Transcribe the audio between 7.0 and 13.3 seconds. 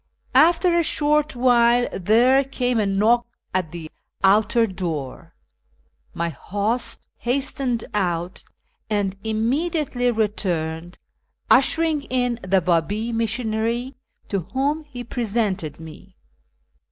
hastened out and immediately returned, ushering in the Babi